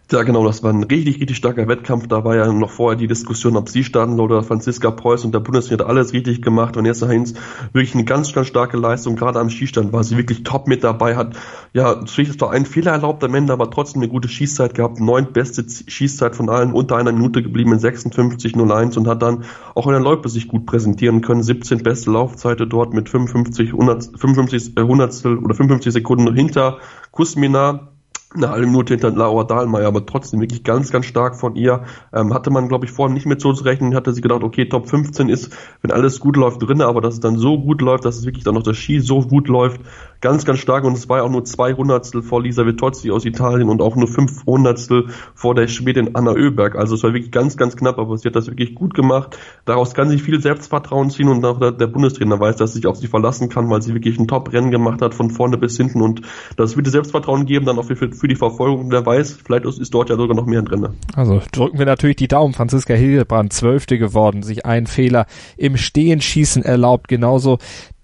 Ja, 0.09 0.23
genau, 0.23 0.45
das 0.45 0.63
war 0.63 0.71
ein 0.71 0.83
richtig, 0.83 1.19
richtig 1.19 1.35
starker 1.35 1.67
Wettkampf. 1.67 2.07
Da 2.07 2.23
war 2.23 2.33
ja 2.33 2.49
noch 2.53 2.69
vorher 2.69 2.97
die 2.97 3.07
Diskussion, 3.07 3.57
ob 3.57 3.67
sie 3.67 3.83
starten 3.83 4.21
oder 4.21 4.41
Franziska 4.41 4.89
Preuß 4.89 5.25
und 5.25 5.33
der 5.33 5.41
Bundeswehr 5.41 5.79
hat 5.79 5.85
alles 5.85 6.13
richtig 6.13 6.41
gemacht. 6.41 6.77
Und 6.77 6.85
jetzt 6.85 7.01
Heinz 7.01 7.33
wirklich 7.73 7.93
eine 7.93 8.05
ganz, 8.05 8.31
ganz 8.31 8.47
starke 8.47 8.77
Leistung. 8.77 9.17
Gerade 9.17 9.37
am 9.37 9.49
Schießstand 9.49 9.91
war 9.91 10.05
sie 10.05 10.15
wirklich 10.15 10.43
top 10.43 10.69
mit 10.69 10.85
dabei, 10.85 11.17
hat 11.17 11.35
ja 11.73 11.93
natürlich 11.93 12.37
doch 12.37 12.51
ein 12.51 12.65
Fehler 12.65 12.93
erlaubt 12.93 13.21
am 13.25 13.35
Ende, 13.35 13.51
aber 13.51 13.69
trotzdem 13.69 14.01
eine 14.01 14.09
gute 14.09 14.29
Schießzeit 14.29 14.75
gehabt. 14.75 15.01
Neun 15.01 15.33
beste 15.33 15.65
Schießzeit 15.67 16.37
von 16.37 16.49
allen, 16.49 16.71
unter 16.71 16.95
einer 16.95 17.11
Minute 17.11 17.43
geblieben 17.43 17.73
in 17.73 17.79
56,01 17.79 18.97
und 18.97 19.07
hat 19.09 19.21
dann 19.21 19.43
auch 19.75 19.87
in 19.87 19.91
der 19.91 20.01
Loipe 20.01 20.29
sich 20.29 20.47
gut 20.47 20.65
präsentieren 20.65 21.19
können. 21.19 21.43
17 21.43 21.83
beste 21.83 22.11
Laufzeiten 22.11 22.69
dort 22.69 22.93
mit 22.93 23.09
55, 23.09 23.73
100, 23.73 24.11
55 24.17 24.77
äh, 24.77 24.83
Hundertstel 24.83 25.37
oder 25.37 25.53
55 25.53 25.91
Sekunden 25.91 26.33
hinter 26.33 26.77
Kusmina 27.11 27.89
eine 28.35 28.49
halbe 28.49 28.67
Minute 28.67 28.93
hinter 28.93 29.11
Laura 29.11 29.45
Dahlmeier, 29.45 29.87
aber 29.87 30.05
trotzdem 30.05 30.41
wirklich 30.41 30.63
ganz, 30.63 30.91
ganz 30.91 31.05
stark 31.05 31.37
von 31.37 31.55
ihr. 31.55 31.85
Ähm, 32.13 32.33
hatte 32.33 32.49
man, 32.49 32.67
glaube 32.67 32.85
ich, 32.85 32.91
vorher 32.91 33.13
nicht 33.13 33.25
mehr 33.25 33.39
so 33.39 33.53
zu 33.53 33.63
rechnen, 33.63 33.95
hatte 33.95 34.13
sie 34.13 34.21
gedacht, 34.21 34.43
okay, 34.43 34.67
Top 34.67 34.89
15 34.89 35.29
ist, 35.29 35.55
wenn 35.81 35.91
alles 35.91 36.19
gut 36.19 36.35
läuft, 36.35 36.61
drin, 36.61 36.81
aber 36.81 36.99
dass 36.99 37.15
es 37.15 37.19
dann 37.21 37.37
so 37.37 37.57
gut 37.57 37.81
läuft, 37.81 38.03
dass 38.03 38.17
es 38.17 38.25
wirklich 38.25 38.43
dann 38.43 38.55
noch 38.55 38.63
das 38.63 38.75
Ski 38.75 38.99
so 38.99 39.21
gut 39.21 39.47
läuft, 39.47 39.79
ganz, 40.19 40.43
ganz 40.43 40.59
stark 40.59 40.83
und 40.83 40.93
es 40.93 41.07
war 41.07 41.19
ja 41.19 41.23
auch 41.23 41.29
nur 41.29 41.45
zwei 41.45 41.73
Hundertstel 41.73 42.21
vor 42.21 42.41
Lisa 42.41 42.65
Vitozzi 42.65 43.11
aus 43.11 43.23
Italien 43.23 43.69
und 43.69 43.81
auch 43.81 43.95
nur 43.95 44.07
fünf 44.07 44.45
Hundertstel 44.45 45.07
vor 45.33 45.55
der 45.55 45.67
Schwedin 45.67 46.15
Anna 46.15 46.33
Öberg. 46.33 46.75
Also 46.75 46.95
es 46.95 47.03
war 47.03 47.13
wirklich 47.13 47.31
ganz, 47.31 47.55
ganz 47.55 47.77
knapp, 47.77 47.97
aber 47.97 48.17
sie 48.17 48.27
hat 48.27 48.35
das 48.35 48.47
wirklich 48.47 48.75
gut 48.75 48.93
gemacht. 48.93 49.37
Daraus 49.65 49.93
kann 49.93 50.09
sie 50.09 50.19
viel 50.19 50.41
Selbstvertrauen 50.41 51.09
ziehen 51.09 51.29
und 51.29 51.45
auch 51.45 51.59
der, 51.59 51.71
der 51.71 51.87
Bundestrainer 51.87 52.39
weiß, 52.39 52.57
dass 52.57 52.73
sich 52.73 52.87
auf 52.87 52.97
sie 52.97 53.07
verlassen 53.07 53.47
kann, 53.47 53.69
weil 53.69 53.81
sie 53.81 53.93
wirklich 53.93 54.19
ein 54.19 54.27
Top-Rennen 54.27 54.71
gemacht 54.71 55.01
hat 55.01 55.13
von 55.13 55.29
vorne 55.29 55.57
bis 55.57 55.77
hinten 55.77 56.01
und 56.01 56.21
das 56.57 56.75
wird 56.75 56.87
Selbstvertrauen 56.87 57.45
geben, 57.45 57.65
dann 57.65 57.77
auch 57.79 57.85
für, 57.85 57.95
für 58.17 58.27
die 58.27 58.35
Verfolgung. 58.35 58.91
Wer 58.91 59.05
weiß, 59.05 59.39
vielleicht 59.45 59.65
ist 59.65 59.93
dort 59.93 60.09
ja 60.09 60.15
sogar 60.15 60.35
noch 60.35 60.45
mehr 60.45 60.61
drin. 60.61 60.87
Also 61.15 61.41
drücken 61.51 61.79
wir 61.79 61.85
natürlich 61.85 62.17
die 62.17 62.27
Daumen. 62.27 62.53
Franziska 62.53 62.93
Hildebrand, 62.93 63.53
Zwölfte 63.53 63.97
geworden, 63.97 64.43
sich 64.43 64.65
einen 64.65 64.87
Fehler 64.87 65.25
im 65.55 65.77
Stehenschießen 65.77 66.63
erlaubt, 66.63 67.07
genauso 67.07 67.57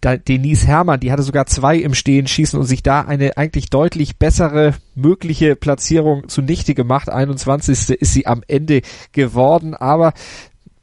Denise 0.03 0.67
Herrmann, 0.67 0.99
die 0.99 1.11
hatte 1.11 1.23
sogar 1.23 1.45
zwei 1.45 1.77
im 1.77 1.93
Stehen 1.93 2.27
schießen 2.27 2.59
und 2.59 2.65
sich 2.65 2.83
da 2.83 3.01
eine 3.01 3.37
eigentlich 3.37 3.69
deutlich 3.69 4.17
bessere 4.17 4.73
mögliche 4.95 5.55
Platzierung 5.55 6.27
zunichte 6.27 6.75
gemacht. 6.75 7.09
21. 7.09 7.89
ist 8.01 8.13
sie 8.13 8.27
am 8.27 8.43
Ende 8.47 8.81
geworden, 9.13 9.73
aber 9.73 10.13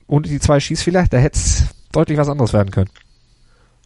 ohne 0.06 0.26
die 0.26 0.41
zwei 0.41 0.59
Schießfehler, 0.59 1.06
da 1.11 1.19
hätte 1.19 1.38
es 1.38 1.65
deutlich 1.93 2.19
was 2.19 2.29
anderes 2.29 2.53
werden 2.53 2.71
können. 2.71 2.91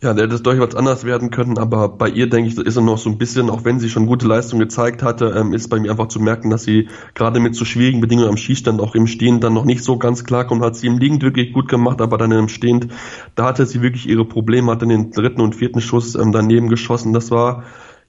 Ja, 0.03 0.13
der 0.13 0.25
hätte 0.25 0.35
es 0.35 0.43
durchaus 0.43 0.75
anders 0.75 1.05
werden 1.05 1.31
können, 1.31 1.57
aber 1.57 1.89
bei 1.89 2.09
ihr, 2.09 2.29
denke 2.29 2.51
ich, 2.51 2.59
ist 2.59 2.77
er 2.77 2.83
noch 2.83 2.99
so 2.99 3.09
ein 3.09 3.17
bisschen, 3.17 3.49
auch 3.49 3.65
wenn 3.65 3.79
sie 3.81 3.89
schon 3.89 4.07
gute 4.07 4.27
Leistung 4.27 4.59
gezeigt 4.59 5.03
hatte, 5.03 5.33
ähm, 5.37 5.55
ist 5.55 5.69
bei 5.69 5.79
mir 5.81 5.91
einfach 5.91 6.09
zu 6.09 6.21
merken, 6.21 6.51
dass 6.51 6.65
sie 6.65 6.89
gerade 7.15 7.41
mit 7.41 7.55
so 7.55 7.65
schwierigen 7.65 8.01
Bedingungen 8.01 8.29
am 8.29 8.37
Schießstand 8.37 8.81
auch 8.81 8.95
im 8.95 9.07
Stehen 9.07 9.41
dann 9.41 9.55
noch 9.55 9.65
nicht 9.65 9.83
so 9.83 9.97
ganz 9.97 10.25
klar 10.25 10.47
kommt. 10.47 10.63
Hat 10.63 10.77
sie 10.77 10.89
im 10.89 10.99
Liegend 10.99 11.23
wirklich 11.23 11.53
gut 11.53 11.69
gemacht, 11.69 12.03
aber 12.03 12.19
dann 12.19 12.33
im 12.33 12.49
Stehend, 12.49 12.89
da 13.35 13.47
hatte 13.47 13.65
sie 13.65 13.81
wirklich 13.81 14.07
ihre 14.07 14.27
Probleme, 14.27 14.73
hat 14.73 14.83
dann 14.83 14.91
den 14.91 15.11
dritten 15.11 15.41
und 15.41 15.55
vierten 15.55 15.81
Schuss 15.81 16.17
ähm, 16.17 16.33
daneben 16.33 16.69
geschossen. 16.69 17.15
Das 17.15 17.31
war 17.31 17.63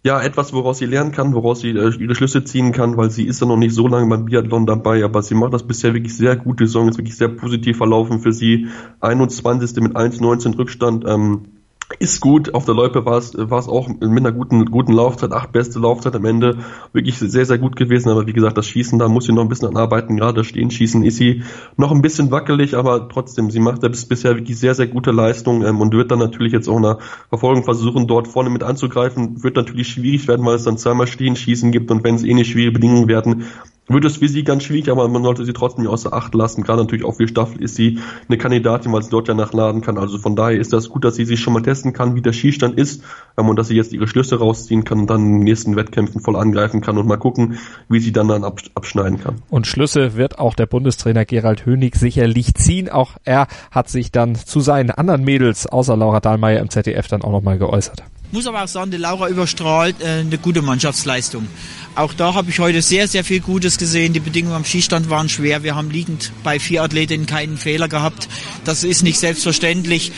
ja 0.03 0.21
etwas, 0.21 0.53
woraus 0.53 0.79
sie 0.79 0.87
lernen 0.87 1.13
kann, 1.13 1.33
woraus 1.33 1.61
sie 1.61 1.69
äh, 1.69 1.95
ihre 1.97 2.13
Schlüsse 2.13 2.43
ziehen 2.43 2.73
kann, 2.73 2.97
weil 2.97 3.09
sie 3.09 3.25
ist 3.25 3.39
ja 3.39 3.47
noch 3.47 3.57
nicht 3.57 3.73
so 3.73 3.87
lange 3.87 4.09
beim 4.09 4.25
Biathlon 4.25 4.65
dabei, 4.65 5.03
aber 5.05 5.21
sie 5.21 5.35
macht 5.35 5.53
das 5.53 5.65
bisher 5.65 5.93
wirklich 5.93 6.17
sehr 6.17 6.35
gut. 6.35 6.59
Die 6.59 6.65
Saison 6.65 6.89
ist 6.89 6.97
wirklich 6.97 7.15
sehr 7.15 7.29
positiv 7.29 7.77
verlaufen 7.77 8.19
für 8.19 8.33
sie. 8.33 8.67
21. 8.99 9.81
mit 9.81 9.95
1,19 9.95 10.57
Rückstand. 10.57 11.05
Ähm, 11.07 11.54
ist 11.99 12.19
gut. 12.19 12.53
Auf 12.53 12.65
der 12.65 12.75
Loipe 12.75 13.05
war 13.05 13.17
es, 13.17 13.33
war 13.37 13.59
es 13.59 13.67
auch 13.67 13.87
mit 13.87 14.03
einer 14.03 14.31
guten, 14.31 14.65
guten 14.65 14.93
Laufzeit, 14.93 15.31
acht 15.31 15.51
beste 15.51 15.79
Laufzeit 15.79 16.15
am 16.15 16.25
Ende, 16.25 16.57
wirklich 16.93 17.17
sehr, 17.17 17.45
sehr 17.45 17.57
gut 17.57 17.75
gewesen. 17.75 18.09
Aber 18.09 18.25
wie 18.27 18.33
gesagt, 18.33 18.57
das 18.57 18.67
Schießen, 18.67 18.99
da 18.99 19.07
muss 19.07 19.25
sie 19.25 19.33
noch 19.33 19.43
ein 19.43 19.49
bisschen 19.49 19.67
anarbeiten. 19.67 20.17
Gerade 20.17 20.37
das 20.37 20.47
Stehenschießen 20.47 21.03
ist 21.03 21.17
sie 21.17 21.43
noch 21.77 21.91
ein 21.91 22.01
bisschen 22.01 22.31
wackelig, 22.31 22.75
aber 22.75 23.07
trotzdem, 23.09 23.51
sie 23.51 23.59
macht 23.59 23.81
bis, 23.81 24.05
bisher 24.05 24.35
wirklich 24.35 24.57
sehr, 24.57 24.75
sehr 24.75 24.87
gute 24.87 25.11
Leistung 25.11 25.63
ähm, 25.63 25.81
und 25.81 25.93
wird 25.93 26.11
dann 26.11 26.19
natürlich 26.19 26.53
jetzt 26.53 26.67
auch 26.67 26.77
in 26.77 26.83
der 26.83 26.99
Verfolgung 27.29 27.63
versuchen, 27.63 28.07
dort 28.07 28.27
vorne 28.27 28.49
mit 28.49 28.63
anzugreifen. 28.63 29.43
Wird 29.43 29.55
natürlich 29.55 29.87
schwierig 29.87 30.27
werden, 30.27 30.45
weil 30.45 30.55
es 30.55 30.63
dann 30.63 30.77
zweimal 30.77 31.07
Stehenschießen 31.07 31.71
gibt 31.71 31.91
und 31.91 32.03
wenn 32.03 32.15
es 32.15 32.23
eh 32.23 32.33
nicht 32.33 32.51
schwierige 32.51 32.73
Bedingungen 32.73 33.07
werden, 33.07 33.45
wird 33.87 34.05
es 34.05 34.17
für 34.17 34.27
sie 34.27 34.43
ganz 34.43 34.63
schwierig, 34.63 34.89
aber 34.89 35.07
man 35.07 35.23
sollte 35.23 35.45
sie 35.45 35.53
trotzdem 35.53 35.83
nicht 35.83 35.91
außer 35.91 36.11
Acht 36.11 36.33
lassen. 36.33 36.63
Gerade 36.63 36.81
natürlich 36.81 37.05
auch 37.05 37.15
für 37.15 37.27
Staffel 37.27 37.61
ist 37.61 37.75
sie 37.75 37.99
eine 38.27 38.37
Kandidatin, 38.37 38.91
weil 38.91 39.03
sie 39.03 39.11
dort 39.11 39.27
ja 39.27 39.35
nachladen 39.35 39.81
kann. 39.81 39.97
Also 39.97 40.17
von 40.17 40.35
daher 40.35 40.59
ist 40.59 40.73
das 40.73 40.89
gut, 40.89 41.05
dass 41.05 41.15
sie 41.15 41.25
sich 41.25 41.39
schon 41.39 41.53
mal 41.53 41.61
testen 41.61 41.74
kann, 41.93 42.15
wie 42.15 42.21
der 42.21 42.33
Skistand 42.33 42.77
ist 42.77 43.03
ähm, 43.37 43.49
und 43.49 43.57
dass 43.57 43.67
sie 43.67 43.75
jetzt 43.75 43.93
ihre 43.93 44.07
Schlüsse 44.07 44.39
rausziehen 44.39 44.83
kann 44.83 44.99
und 44.99 45.09
dann 45.09 45.21
in 45.21 45.31
den 45.33 45.43
nächsten 45.43 45.75
Wettkämpfen 45.75 46.21
voll 46.21 46.35
angreifen 46.35 46.81
kann 46.81 46.97
und 46.97 47.07
mal 47.07 47.17
gucken, 47.17 47.57
wie 47.89 47.99
sie 47.99 48.11
dann 48.11 48.27
dann 48.27 48.43
abschneiden 48.43 49.19
kann. 49.19 49.41
Und 49.49 49.67
Schlüsse 49.67 50.15
wird 50.15 50.39
auch 50.39 50.53
der 50.53 50.65
Bundestrainer 50.65 51.25
Gerald 51.25 51.65
Hönig 51.65 51.95
sicherlich 51.95 52.53
ziehen. 52.55 52.89
Auch 52.89 53.11
er 53.23 53.47
hat 53.71 53.89
sich 53.89 54.11
dann 54.11 54.35
zu 54.35 54.59
seinen 54.59 54.91
anderen 54.91 55.23
Mädels 55.23 55.67
außer 55.67 55.95
Laura 55.95 56.19
Dahlmeier 56.19 56.61
im 56.61 56.69
ZDF 56.69 57.07
dann 57.07 57.21
auch 57.21 57.31
nochmal 57.31 57.57
geäußert 57.57 58.03
muss 58.35 58.47
aber 58.47 58.63
auch 58.63 58.67
sagen, 58.67 58.91
die 58.91 58.97
Laura 58.97 59.29
überstrahlt 59.29 60.01
äh, 60.01 60.19
eine 60.19 60.37
gute 60.37 60.61
Mannschaftsleistung. 60.61 61.47
Auch 61.95 62.13
da 62.13 62.33
habe 62.33 62.49
ich 62.49 62.59
heute 62.59 62.81
sehr, 62.81 63.07
sehr 63.07 63.23
viel 63.23 63.39
Gutes 63.39 63.77
gesehen. 63.77 64.11
Die 64.13 64.19
Bedingungen 64.19 64.55
am 64.55 64.65
Skistand 64.65 65.09
waren 65.09 65.29
schwer. 65.29 65.63
Wir 65.63 65.75
haben 65.75 65.89
liegend 65.89 66.31
bei 66.43 66.59
vier 66.59 66.83
Athletinnen 66.83 67.25
keinen 67.25 67.57
Fehler 67.57 67.87
gehabt. 67.87 68.27
Das 68.65 68.83
ist 68.83 69.03
nicht 69.03 69.19
selbstverständlich. 69.19 70.11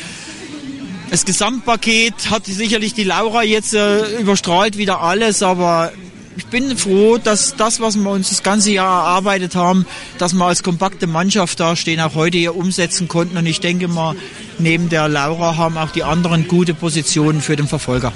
Das 1.10 1.24
Gesamtpaket 1.24 2.30
hat 2.30 2.46
sicherlich 2.46 2.94
die 2.94 3.04
Laura 3.04 3.44
jetzt 3.44 3.74
äh, 3.74 4.20
überstrahlt 4.20 4.78
wieder 4.78 5.02
alles, 5.02 5.42
aber 5.42 5.92
ich 6.36 6.46
bin 6.48 6.78
froh, 6.78 7.18
dass 7.18 7.56
das, 7.56 7.80
was 7.80 7.96
wir 7.96 8.12
uns 8.12 8.30
das 8.30 8.44
ganze 8.44 8.72
Jahr 8.72 9.06
erarbeitet 9.06 9.56
haben, 9.56 9.86
dass 10.20 10.34
wir 10.34 10.46
als 10.46 10.62
kompakte 10.62 11.08
Mannschaft 11.08 11.60
dastehen, 11.60 12.00
auch 12.00 12.14
heute 12.14 12.38
hier 12.38 12.56
umsetzen 12.56 13.08
konnten. 13.08 13.38
Und 13.38 13.48
ich 13.48 13.60
denke 13.60 13.88
mal, 13.88 14.16
neben 14.60 14.90
der 14.90 15.08
Laura 15.08 15.58
haben 15.58 15.78
auch 15.78 15.92
die 15.92 16.04
anderen 16.04 16.48
gute 16.48 16.76
Positionen 16.76 17.42
für 17.42 17.56
den 17.56 17.68
Verfolger. 17.68 18.14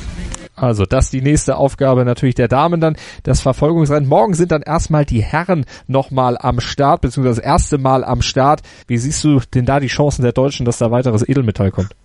Also 0.55 0.85
das 0.85 1.09
die 1.09 1.21
nächste 1.21 1.55
Aufgabe 1.55 2.05
natürlich 2.05 2.35
der 2.35 2.47
Damen 2.47 2.79
dann, 2.79 2.95
das 3.23 3.41
Verfolgungsrennen. 3.41 4.07
Morgen 4.07 4.35
sind 4.35 4.51
dann 4.51 4.61
erstmal 4.61 5.05
die 5.05 5.23
Herren 5.23 5.65
nochmal 5.87 6.37
am 6.37 6.59
Start, 6.59 7.01
beziehungsweise 7.01 7.41
das 7.41 7.45
erste 7.45 7.77
Mal 7.79 8.03
am 8.03 8.21
Start. 8.21 8.61
Wie 8.85 8.99
siehst 8.99 9.23
du 9.23 9.39
denn 9.55 9.65
da 9.65 9.79
die 9.79 9.87
Chancen 9.87 10.21
der 10.21 10.33
Deutschen, 10.33 10.65
dass 10.65 10.77
da 10.77 10.91
weiteres 10.91 11.27
Edelmetall 11.27 11.71
kommt? 11.71 11.95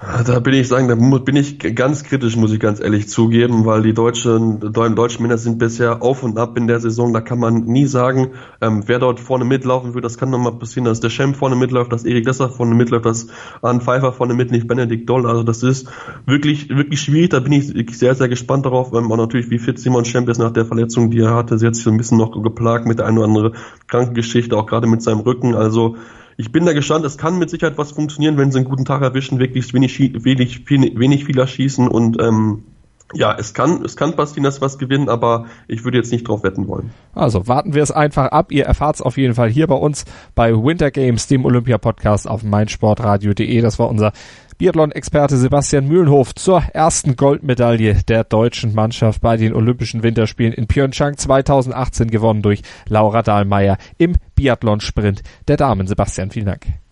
Da 0.00 0.40
bin 0.40 0.54
ich 0.54 0.66
sagen, 0.66 0.88
da 0.88 0.96
bin 0.96 1.36
ich 1.36 1.58
ganz 1.58 2.02
kritisch, 2.02 2.36
muss 2.36 2.52
ich 2.52 2.58
ganz 2.58 2.80
ehrlich 2.80 3.08
zugeben, 3.08 3.64
weil 3.64 3.82
die 3.82 3.94
deutschen, 3.94 4.58
deutschen 4.72 5.22
Männer 5.22 5.38
sind 5.38 5.58
bisher 5.58 6.02
auf 6.02 6.24
und 6.24 6.36
ab 6.36 6.56
in 6.58 6.66
der 6.66 6.80
Saison. 6.80 7.12
Da 7.12 7.20
kann 7.20 7.38
man 7.38 7.64
nie 7.64 7.86
sagen, 7.86 8.32
ähm, 8.60 8.82
wer 8.86 8.98
dort 8.98 9.20
vorne 9.20 9.44
mitlaufen 9.44 9.94
wird. 9.94 10.04
Das 10.04 10.18
kann 10.18 10.30
nochmal 10.30 10.52
passieren, 10.52 10.84
dass 10.84 10.98
der 10.98 11.10
Schem 11.10 11.34
vorne 11.34 11.54
mitläuft, 11.54 11.92
dass 11.92 12.04
Erik 12.04 12.26
Lesser 12.26 12.50
vorne 12.50 12.74
mitläuft, 12.74 13.06
dass 13.06 13.28
Arne 13.62 13.80
Pfeiffer 13.80 14.12
vorne 14.12 14.34
mit, 14.34 14.50
nicht 14.50 14.66
Benedikt 14.66 15.08
Doll. 15.08 15.26
Also 15.26 15.44
das 15.44 15.62
ist 15.62 15.88
wirklich, 16.26 16.68
wirklich 16.70 17.00
schwierig. 17.00 17.30
Da 17.30 17.38
bin 17.38 17.52
ich 17.52 17.72
sehr, 17.96 18.16
sehr 18.16 18.28
gespannt 18.28 18.66
darauf. 18.66 18.92
Ähm, 18.92 19.12
auch 19.12 19.16
natürlich, 19.16 19.48
wie 19.50 19.60
fit 19.60 19.78
Simon 19.78 20.04
Schem 20.04 20.28
ist 20.28 20.38
nach 20.38 20.52
der 20.52 20.66
Verletzung, 20.66 21.10
die 21.10 21.20
er 21.20 21.34
hatte. 21.34 21.56
Sie 21.56 21.66
hat 21.66 21.76
sich 21.76 21.84
so 21.84 21.90
ein 21.90 21.96
bisschen 21.96 22.18
noch 22.18 22.32
geplagt 22.42 22.86
mit 22.86 22.98
der 22.98 23.06
einen 23.06 23.18
oder 23.18 23.28
anderen 23.28 23.54
Krankengeschichte, 23.86 24.56
auch 24.56 24.66
gerade 24.66 24.88
mit 24.88 25.02
seinem 25.02 25.20
Rücken. 25.20 25.54
Also 25.54 25.96
ich 26.36 26.52
bin 26.52 26.66
da 26.66 26.72
gespannt, 26.72 27.04
es 27.04 27.18
kann 27.18 27.38
mit 27.38 27.50
Sicherheit 27.50 27.78
was 27.78 27.92
funktionieren, 27.92 28.36
wenn 28.36 28.50
sie 28.50 28.58
einen 28.58 28.68
guten 28.68 28.84
Tag 28.84 29.02
erwischen, 29.02 29.38
wirklich 29.38 29.72
wenig, 29.72 30.18
wenig, 30.24 30.68
wenig 30.68 31.24
Fehler 31.24 31.46
schießen 31.46 31.88
und 31.88 32.20
ähm, 32.20 32.64
ja, 33.12 33.36
es 33.38 33.54
kann, 33.54 33.84
es 33.84 33.96
kann 33.96 34.14
dass 34.16 34.60
was 34.60 34.78
gewinnen, 34.78 35.08
aber 35.08 35.46
ich 35.68 35.84
würde 35.84 35.98
jetzt 35.98 36.10
nicht 36.10 36.26
drauf 36.26 36.42
wetten 36.42 36.66
wollen. 36.68 36.90
Also 37.14 37.46
warten 37.46 37.74
wir 37.74 37.82
es 37.82 37.90
einfach 37.90 38.28
ab. 38.28 38.50
Ihr 38.50 38.64
erfahrt 38.64 38.96
es 38.96 39.02
auf 39.02 39.16
jeden 39.16 39.34
Fall 39.34 39.50
hier 39.50 39.66
bei 39.66 39.74
uns 39.74 40.04
bei 40.34 40.52
Winter 40.52 40.90
Games, 40.90 41.26
dem 41.26 41.44
Olympia-Podcast 41.44 42.28
auf 42.28 42.42
meinsportradio.de. 42.42 43.60
Das 43.60 43.78
war 43.78 43.88
unser 43.88 44.12
Biathlon-Experte 44.58 45.36
Sebastian 45.36 45.88
Mühlenhof 45.88 46.34
zur 46.34 46.62
ersten 46.72 47.16
Goldmedaille 47.16 48.02
der 48.08 48.24
deutschen 48.24 48.74
Mannschaft 48.74 49.20
bei 49.20 49.36
den 49.36 49.52
Olympischen 49.52 50.02
Winterspielen 50.02 50.52
in 50.52 50.66
Pyeongchang 50.66 51.16
2018 51.16 52.10
gewonnen 52.10 52.42
durch 52.42 52.62
Laura 52.88 53.22
Dahlmeier 53.22 53.78
im 53.98 54.16
Biathlon-Sprint 54.36 55.22
der 55.48 55.56
Damen. 55.56 55.86
Sebastian, 55.86 56.30
vielen 56.30 56.46
Dank. 56.46 56.83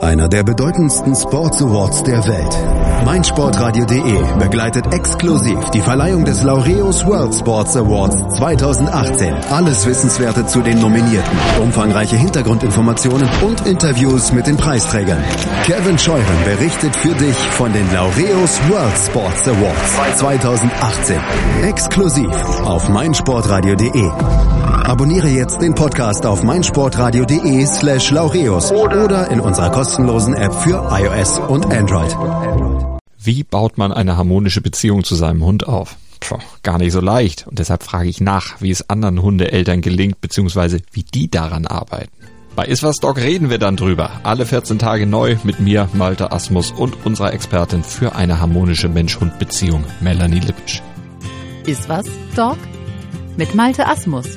Einer 0.00 0.28
der 0.28 0.42
bedeutendsten 0.42 1.14
Sports 1.14 1.60
Awards 1.62 2.02
der 2.04 2.26
Welt. 2.26 3.04
meinsportradio.de 3.04 4.38
begleitet 4.38 4.94
exklusiv 4.94 5.58
die 5.74 5.80
Verleihung 5.80 6.24
des 6.24 6.42
Laureus 6.42 7.04
World 7.04 7.34
Sports 7.34 7.76
Awards 7.76 8.16
2018. 8.38 9.34
Alles 9.50 9.86
Wissenswerte 9.86 10.46
zu 10.46 10.62
den 10.62 10.80
Nominierten, 10.80 11.38
umfangreiche 11.60 12.16
Hintergrundinformationen 12.16 13.28
und 13.46 13.66
Interviews 13.66 14.32
mit 14.32 14.46
den 14.46 14.56
Preisträgern. 14.56 15.22
Kevin 15.64 15.98
Scheuren 15.98 16.44
berichtet 16.46 16.96
für 16.96 17.14
dich 17.14 17.36
von 17.36 17.70
den 17.72 17.86
Laureus 17.92 18.58
World 18.70 18.96
Sports 18.96 19.48
Awards 19.48 20.18
2018. 20.18 21.20
Exklusiv 21.64 22.30
auf 22.64 22.88
meinsportradio.de. 22.88 24.69
Abonniere 24.90 25.28
jetzt 25.28 25.62
den 25.62 25.72
Podcast 25.72 26.26
auf 26.26 26.42
meinsportradio.de 26.42 27.64
slash 27.64 28.10
laureus 28.10 28.72
oder 28.72 29.30
in 29.30 29.38
unserer 29.38 29.70
kostenlosen 29.70 30.34
App 30.34 30.52
für 30.52 30.88
iOS 30.90 31.38
und 31.38 31.64
Android. 31.66 32.12
Wie 33.16 33.44
baut 33.44 33.78
man 33.78 33.92
eine 33.92 34.16
harmonische 34.16 34.60
Beziehung 34.60 35.04
zu 35.04 35.14
seinem 35.14 35.44
Hund 35.44 35.68
auf? 35.68 35.94
Puh, 36.18 36.38
gar 36.64 36.78
nicht 36.78 36.90
so 36.90 37.00
leicht. 37.00 37.46
Und 37.46 37.60
deshalb 37.60 37.84
frage 37.84 38.08
ich 38.08 38.20
nach, 38.20 38.60
wie 38.60 38.72
es 38.72 38.90
anderen 38.90 39.22
Hundeeltern 39.22 39.80
gelingt, 39.80 40.20
beziehungsweise 40.20 40.80
wie 40.90 41.04
die 41.04 41.30
daran 41.30 41.68
arbeiten. 41.68 42.10
Bei 42.56 42.64
Iswas 42.64 42.96
Dog 42.96 43.18
reden 43.18 43.48
wir 43.48 43.58
dann 43.58 43.76
drüber. 43.76 44.10
Alle 44.24 44.44
14 44.44 44.80
Tage 44.80 45.06
neu 45.06 45.36
mit 45.44 45.60
mir, 45.60 45.88
Malte 45.92 46.32
Asmus 46.32 46.72
und 46.72 47.06
unserer 47.06 47.32
Expertin 47.32 47.84
für 47.84 48.16
eine 48.16 48.40
harmonische 48.40 48.88
Mensch-Hund-Beziehung, 48.88 49.84
Melanie 50.00 50.40
Lippisch. 50.40 50.82
Iswas 51.64 52.06
Dog? 52.34 52.58
Mit 53.36 53.54
Malte 53.54 53.86
Asmus. 53.86 54.36